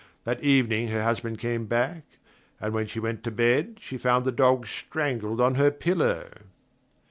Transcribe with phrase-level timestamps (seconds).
[0.23, 2.03] That evening her husband came back,
[2.59, 6.27] and when she went to bed she found the dog strangled on her pillow.